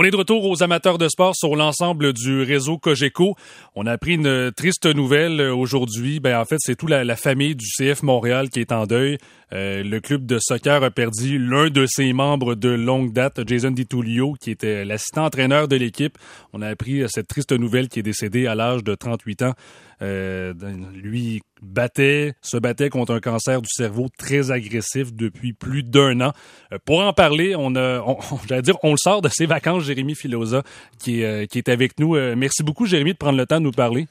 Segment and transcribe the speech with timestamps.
[0.00, 3.36] On est de retour aux amateurs de sport sur l'ensemble du réseau Cogeco.
[3.74, 6.20] On a appris une triste nouvelle aujourd'hui.
[6.20, 9.18] Ben, en fait, c'est toute la, famille du CF Montréal qui est en deuil.
[9.52, 13.70] Euh, le club de soccer a perdu l'un de ses membres de longue date, Jason
[13.70, 16.16] DiTullio, qui était l'assistant entraîneur de l'équipe.
[16.52, 19.54] On a appris cette triste nouvelle qui est décédé à l'âge de 38 ans.
[20.02, 20.54] Euh,
[20.94, 26.32] lui battait, se battait contre un cancer du cerveau très agressif depuis plus d'un an.
[26.72, 28.02] Euh, pour en parler, on a,
[28.48, 30.62] j'allais dire, on le sort de ses vacances, Jérémy Filosa,
[30.98, 32.14] qui, qui est avec nous.
[32.36, 34.06] merci beaucoup, Jérémy, de prendre le temps de nous parler.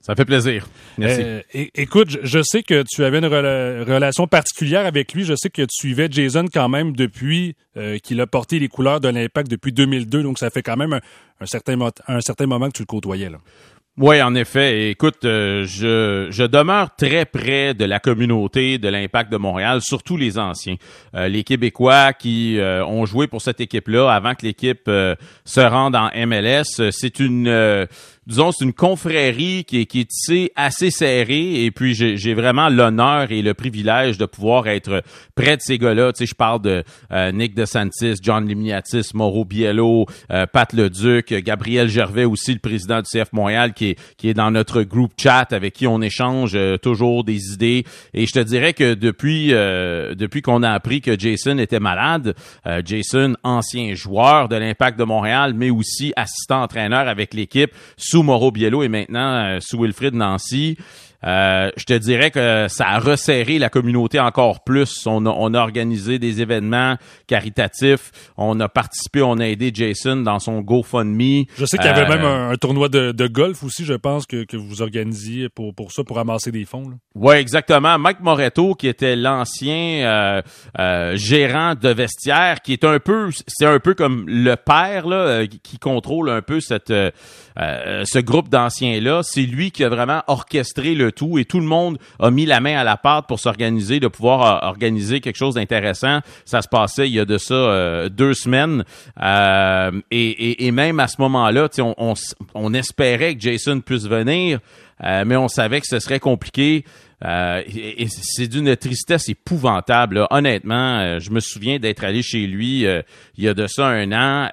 [0.00, 0.66] Ça fait plaisir.
[0.96, 1.22] Merci.
[1.52, 5.24] écoute, je, sais que tu avais une relation particulière avec lui.
[5.24, 7.54] Je sais que tu suivais Jason quand même depuis
[8.02, 10.22] qu'il a porté les couleurs de l'Impact depuis 2002.
[10.22, 11.00] Donc, ça fait quand même
[11.40, 11.78] un, certain,
[12.08, 13.28] un certain moment que tu le côtoyais.
[13.28, 13.38] Là.
[14.00, 14.90] Oui, en effet.
[14.90, 20.16] Écoute, euh, je, je demeure très près de la communauté de l'Impact de Montréal, surtout
[20.16, 20.76] les anciens.
[21.14, 25.96] Euh, les Québécois qui euh, ont joué pour cette équipe-là avant que l'équipe se rende
[25.96, 26.90] en MLS.
[26.92, 27.86] C'est une
[28.30, 31.64] c'est une confrérie qui est, assez serrée.
[31.64, 35.02] Et puis, j'ai vraiment l'honneur et le privilège de pouvoir être
[35.34, 36.12] près de ces gars-là.
[36.12, 41.34] Tu sais, je parle de euh, Nick DeSantis, John Limiatis, Mauro Biello, euh, Pat Leduc,
[41.34, 45.12] Gabriel Gervais aussi, le président du CF Montréal, qui est, qui est dans notre groupe
[45.20, 47.84] chat avec qui on échange euh, toujours des idées.
[48.14, 52.34] Et je te dirais que depuis, depuis qu'on a appris que Jason était malade,
[52.84, 58.50] Jason, ancien joueur de l'Impact de Montréal, mais aussi assistant entraîneur avec l'équipe, sous Mauro
[58.50, 60.76] Biello et maintenant euh, sous Wilfrid Nancy.
[61.24, 65.06] Euh, je te dirais que ça a resserré la communauté encore plus.
[65.06, 66.96] On a, on a, organisé des événements
[67.26, 68.10] caritatifs.
[68.36, 71.44] On a participé, on a aidé Jason dans son GoFundMe.
[71.58, 74.26] Je sais qu'il y avait même euh, un, tournoi de, de, golf aussi, je pense,
[74.26, 76.90] que, que vous organisiez pour, pour ça, pour ramasser des fonds.
[77.14, 77.98] Oui, exactement.
[77.98, 80.42] Mike Moretto, qui était l'ancien euh,
[80.78, 85.46] euh, gérant de vestiaire, qui est un peu, c'est un peu comme le père là,
[85.46, 89.20] qui contrôle un peu cette, ce groupe d'anciens-là.
[89.22, 92.60] C'est lui qui a vraiment orchestré le tout et tout le monde a mis la
[92.60, 96.20] main à la pâte pour s'organiser, de pouvoir euh, organiser quelque chose d'intéressant.
[96.44, 98.84] Ça se passait il y a de ça euh, deux semaines
[99.22, 101.68] euh, et, même à ce moment-là,
[102.54, 104.60] on, espérait que Jason puisse venir,
[105.02, 106.84] mais on savait que ce serait compliqué.
[107.20, 110.26] c'est d'une tristesse épouvantable.
[110.30, 114.48] Honnêtement, je me souviens d'être allé chez lui il y a de ça un an.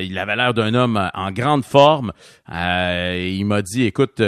[0.00, 2.12] il avait l'air d'un homme en grande forme.
[2.50, 4.20] il m'a dit, écoute,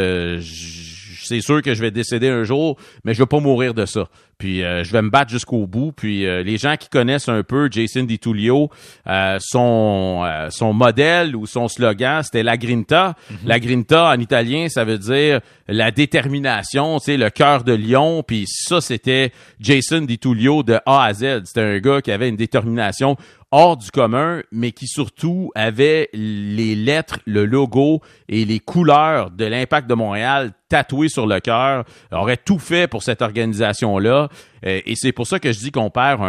[1.26, 4.08] c'est sûr que je vais décéder un jour, mais je vais pas mourir de ça.
[4.44, 5.92] Puis euh, je vais me battre jusqu'au bout.
[5.92, 8.68] Puis euh, les gens qui connaissent un peu Jason DiTullio,
[9.06, 13.14] euh, son son modèle ou son slogan, c'était la grinta.
[13.30, 13.36] Mhm.
[13.46, 18.22] La grinta en italien, ça veut dire la détermination, tu sais, le cœur de lion.
[18.22, 21.44] Puis ça, c'était Jason DiTullio de A à Z.
[21.46, 23.16] C'était un gars qui avait une détermination
[23.56, 29.44] hors du commun, mais qui surtout avait les lettres, le logo et les couleurs de
[29.44, 34.28] l'Impact de Montréal tatouées sur le cœur, aurait tout fait pour cette organisation-là.
[34.66, 36.22] Euh, et c'est pour ça que je dis qu'on perd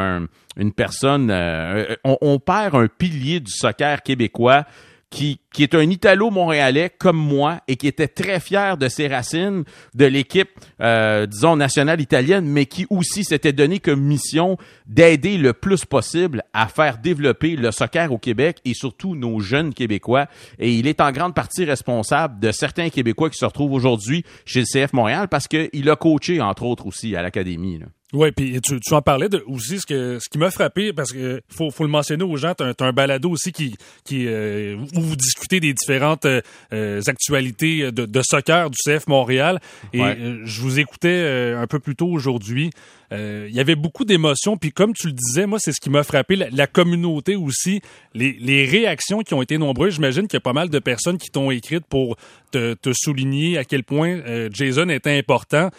[0.57, 4.65] une personne, euh, on, perd un pilier du soccer québécois
[5.15, 9.63] qui, qui est un Italo-Montréalais comme moi et qui était très fier de ses racines,
[9.93, 10.49] de l'équipe,
[10.81, 16.43] euh, disons, nationale italienne, mais qui aussi s'était donné comme mission d'aider le plus possible
[16.51, 20.27] à faire développer le soccer au Québec et surtout nos jeunes Québécois.
[20.59, 24.59] Et il est en grande partie responsable de certains Québécois qui se retrouvent aujourd'hui chez
[24.59, 27.79] le CF Montréal parce qu'il a coaché, entre autres, aussi à l'Académie.
[28.15, 31.11] Oui, puis tu, tu, en parlais de, aussi ce que ce qui m'a frappé parce
[31.11, 34.77] que faut, faut le mentionner aux gens, tu as, un balado aussi qui qui euh,
[34.95, 39.59] où vous discutez des différentes euh, actualités de, de, soccer du CF Montréal
[39.91, 42.69] et euh, je vous écoutais un peu plus tôt aujourd'hui.
[43.11, 46.03] Il y avait beaucoup d'émotions puis comme tu le disais, moi c'est ce qui m'a
[46.03, 47.81] frappé la, communauté aussi,
[48.13, 49.95] les, les réactions qui ont été nombreuses.
[49.95, 52.17] J'imagine qu'il y a pas mal de personnes qui t'ont écrit pour
[52.51, 54.21] te, te souligner à quel point
[54.51, 55.69] Jason était important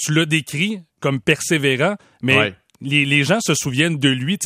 [0.00, 4.38] tu l'as décrit comme persévérant, mais les, gens se souviennent de lui.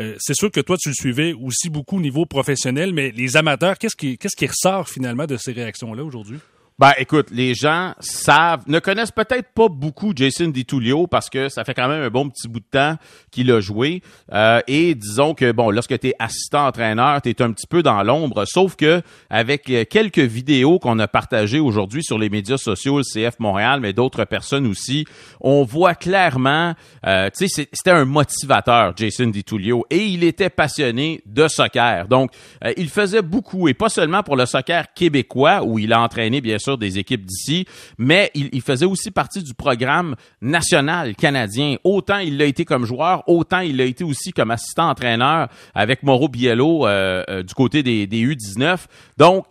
[0.00, 3.36] Euh, c'est sûr que toi, tu le suivais aussi beaucoup au niveau professionnel, mais les
[3.36, 6.38] amateurs, qu'est-ce qui, qu'est-ce qui ressort finalement de ces réactions-là aujourd'hui?
[6.82, 11.62] Ben, écoute, les gens savent, ne connaissent peut-être pas beaucoup Jason DiTullio parce que ça
[11.62, 12.96] fait quand même un bon petit bout de temps
[13.30, 14.02] qu'il a joué.
[14.32, 17.84] Euh, et disons que, bon, lorsque tu es assistant entraîneur, tu es un petit peu
[17.84, 18.42] dans l'ombre.
[18.48, 19.00] Sauf que
[19.30, 23.92] avec quelques vidéos qu'on a partagées aujourd'hui sur les médias sociaux, le CF Montréal, mais
[23.92, 25.04] d'autres personnes aussi,
[25.40, 26.74] on voit clairement,
[27.06, 32.08] euh, tu sais, c'était un motivateur, Jason DiTullio, et il était passionné de soccer.
[32.08, 32.32] Donc,
[32.64, 36.40] euh, il faisait beaucoup, et pas seulement pour le soccer québécois, où il a entraîné,
[36.40, 37.66] bien sûr, des équipes d'ici,
[37.98, 41.76] mais il, faisait aussi partie du programme national canadien.
[41.84, 46.02] Autant il l'a été comme joueur, autant il l'a été aussi comme assistant entraîneur avec
[46.02, 48.78] Mauro Biello euh, euh, du côté des, des U19.
[49.18, 49.46] Donc,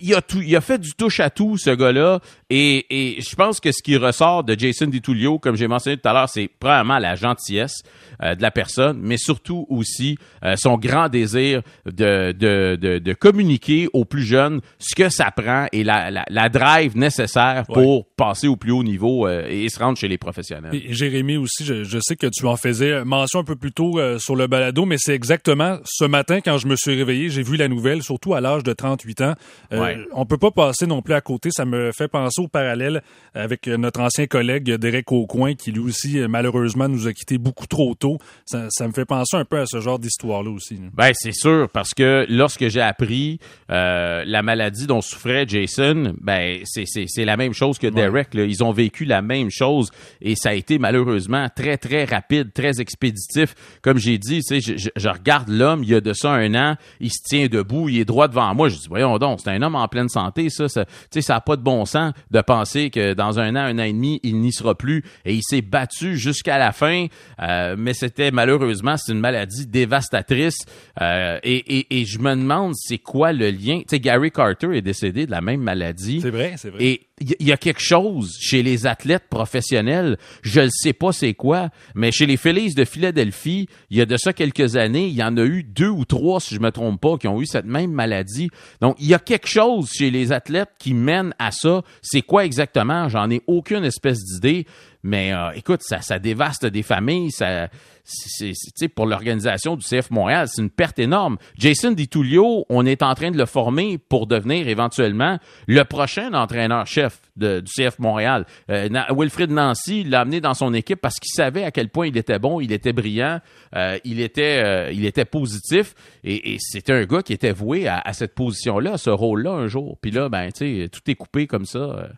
[0.00, 2.20] il a, il a fait du touche à tout, ce gars-là.
[2.54, 6.06] Et, et je pense que ce qui ressort de Jason DiTullio, comme j'ai mentionné tout
[6.06, 7.82] à l'heure, c'est probablement la gentillesse
[8.22, 13.12] euh, de la personne, mais surtout aussi euh, son grand désir de, de, de, de,
[13.14, 18.04] communiquer aux plus jeunes ce que ça prend et la, la, la drive nécessaire pour
[18.04, 20.74] passer au plus haut niveau euh, et se rendre chez les professionnels.
[20.74, 23.98] Et Jérémy aussi, je, je, sais que tu en faisais mention un peu plus tôt
[24.18, 27.56] sur le balado, mais c'est exactement ce matin quand je me suis réveillé, j'ai vu
[27.56, 29.34] la nouvelle, surtout à l'âge de 38 ans.
[29.70, 29.96] Ouais.
[30.12, 31.48] On peut pas passer non plus à côté.
[31.50, 33.02] Ça me fait penser parallèle
[33.34, 37.94] avec notre ancien collègue Derek Aucoin, qui lui aussi, malheureusement, nous a quittés beaucoup trop
[37.94, 38.18] tôt.
[38.44, 40.78] Ça, ça me fait penser un peu à ce genre d'histoire-là aussi.
[40.92, 43.38] Ben, c'est sûr, parce que lorsque j'ai appris
[43.70, 48.34] euh, la maladie dont souffrait Jason, ben, c'est la même chose que Derek.
[48.34, 48.44] Là.
[48.44, 49.90] Ils ont vécu la même chose
[50.20, 53.54] et ça a été malheureusement très, très rapide, très expéditif.
[53.80, 56.76] Comme j'ai dit, je, je, je regarde l'homme, il y a de ça un an,
[57.00, 58.68] il se tient debout, il est droit devant moi.
[58.68, 60.68] Je dis, voyons donc, c'est un homme en pleine santé, ça.
[60.68, 60.84] ça
[61.22, 63.92] ça n'a pas de bon sens de penser que dans un an, un an et
[63.92, 65.04] demi, il n'y sera plus.
[65.24, 67.06] Et il s'est battu jusqu'à la fin,
[67.40, 70.58] euh, mais c'était malheureusement, c'est une maladie dévastatrice.
[71.00, 73.80] Euh, et, et, et, je me demande, c'est quoi le lien?
[73.80, 76.20] Tu sais, Gary Carter est décédé de la même maladie.
[76.20, 76.84] C'est vrai, c'est vrai.
[76.84, 77.00] Et
[77.40, 81.70] il y a quelque chose chez les athlètes professionnels, je ne sais pas c'est quoi,
[81.94, 85.22] mais chez les Phillies de Philadelphie, il y a de ça quelques années, il y
[85.22, 87.66] en a eu deux ou trois, si je me trompe pas, qui ont eu cette
[87.66, 88.50] même maladie.
[88.80, 91.82] Donc, il y a quelque chose chez les athlètes qui mène à ça.
[92.00, 93.08] C'est quoi exactement?
[93.08, 94.66] J'en ai aucune espèce d'idée.
[95.02, 97.32] Mais euh, écoute, ça, ça dévaste des familles.
[97.32, 97.68] Ça,
[98.04, 101.38] c'est, pour l'organisation du CF Montréal, c'est une perte énorme.
[101.56, 105.38] Jason DiTullio, on est en train de le former pour devenir éventuellement
[105.68, 108.44] le prochain entraîneur-chef du CF Montréal.
[108.70, 112.16] Euh, Wilfrid Nancy l'a amené dans son équipe parce qu'il savait à quel point il
[112.16, 113.40] était bon, il était brillant,
[113.76, 115.94] euh, il était, euh, il était positif
[116.24, 119.52] et, et c'était un gars qui était voué à, à cette position-là, à ce rôle-là
[119.52, 119.96] un jour.
[120.00, 122.08] Puis là, ben, tu sais, tout est coupé comme ça.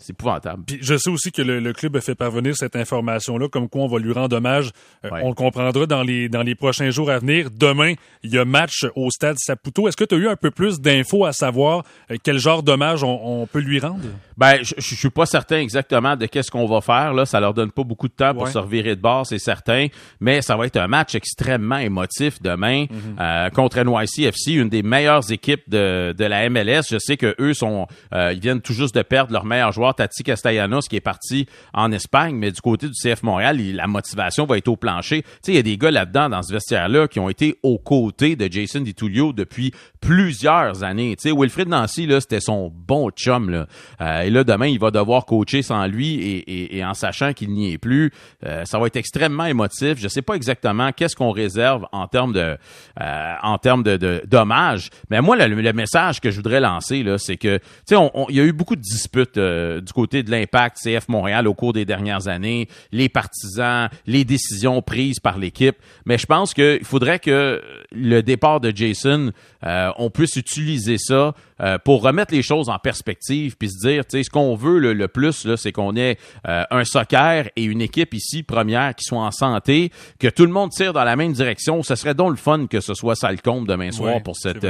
[0.00, 0.62] C'est épouvantable.
[0.64, 3.82] Puis je sais aussi que le, le, club a fait parvenir cette information-là, comme quoi
[3.82, 4.70] on va lui rendre hommage.
[5.04, 5.20] Euh, ouais.
[5.24, 7.50] On le comprendra dans les, dans les prochains jours à venir.
[7.50, 9.88] Demain, il y a match au stade Saputo.
[9.88, 13.02] Est-ce que tu as eu un peu plus d'infos à savoir euh, quel genre d'hommage
[13.02, 14.04] on, on, peut lui rendre?
[14.38, 17.12] Ben, je, je suis pas certain exactement de qu'est-ce qu'on va faire.
[17.12, 18.52] Là, ça leur donne pas beaucoup de temps pour ouais.
[18.52, 19.88] se revirer de bord, c'est certain.
[20.20, 23.20] Mais ça va être un match extrêmement émotif demain mm -hmm.
[23.20, 26.82] euh, contre NYCFC, une des meilleures équipes de, de la MLS.
[26.88, 29.94] Je sais que eux sont, euh, ils viennent tout juste de perdre leur meilleur joueur
[29.96, 33.88] Tati Castellanos qui est parti en Espagne, mais du côté du CF Montréal, il, la
[33.88, 35.22] motivation va être au plancher.
[35.22, 37.78] Tu sais, il y a des gars là-dedans, dans ce vestiaire-là, qui ont été aux
[37.78, 41.16] côtés de Jason DiTullio depuis plusieurs années.
[41.16, 43.66] Tu sais, Wilfred Nancy, là, c'était son bon chum, là.
[44.00, 47.72] Euh, et là, demain, il va devoir coacher sans lui et, en sachant qu'il n'y
[47.72, 48.12] est plus.
[48.44, 49.94] Euh, ça va être extrêmement émotif.
[49.98, 52.58] Je sais pas exactement qu'est-ce qu'on réserve en termes de,
[53.00, 54.90] euh, en termes de, d'hommage.
[55.08, 58.44] Mais moi, le, message que je voudrais lancer, c'est que, tu sais, il y a
[58.44, 62.28] eu beaucoup de disputes euh, du côté de l'impact CF Montréal au cours des dernières
[62.28, 65.76] années, les partisans, les décisions prises par l'équipe.
[66.04, 69.32] Mais je pense qu'il faudrait que le départ de Jason,
[69.62, 74.18] on puisse utiliser ça euh, pour remettre les choses en perspective puis se dire, tu
[74.18, 77.64] sais, ce qu'on veut le, le plus, là, c'est qu'on ait euh, un soccer et
[77.64, 81.16] une équipe ici première qui soit en santé, que tout le monde tire dans la
[81.16, 81.82] même direction.
[81.82, 84.36] Ce serait donc le fun que ce soit ça le compte demain soir ouais, pour
[84.36, 84.66] cette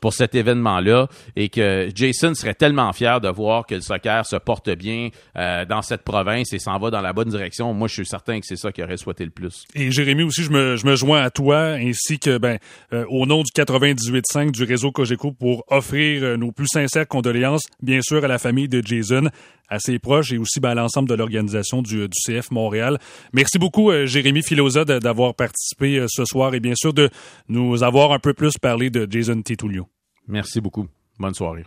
[0.00, 4.36] pour cet événement-là et que Jason serait tellement fier de voir que le soccer se
[4.36, 7.72] porte bien euh, dans cette province et s'en va dans la bonne direction.
[7.74, 9.64] Moi, je suis certain que c'est ça qu'il aurait souhaité le plus.
[9.74, 12.58] Et Jérémy aussi, je me, je me joins à toi ainsi que ben
[12.92, 17.62] euh, au nom du 98.5 du réseau Cogeco pour offrir euh, nos plus sincères condoléances,
[17.82, 19.28] bien sûr, à la famille de Jason,
[19.68, 22.98] à ses proches et aussi ben, à l'ensemble de l'organisation du, du, CF Montréal.
[23.32, 27.10] Merci beaucoup, euh, Jérémy Filosa, d'avoir participé euh, ce soir et bien sûr de
[27.48, 29.88] nous avoir un peu plus parlé de Jason Titulio.
[30.28, 30.86] Merci beaucoup.
[31.18, 31.64] Bonne soirée.